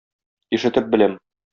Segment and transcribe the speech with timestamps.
[0.59, 1.19] Ишетеп беләм.